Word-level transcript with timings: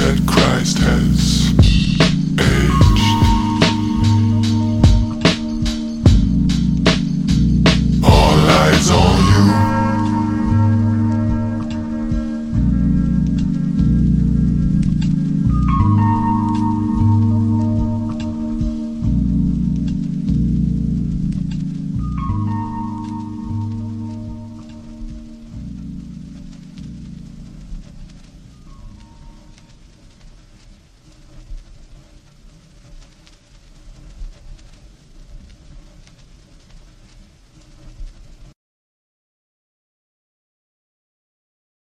that 0.00 0.26
Christ 0.26 0.78
has. 0.78 0.99